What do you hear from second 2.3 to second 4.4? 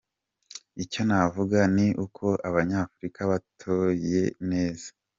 Abanyafurika batoye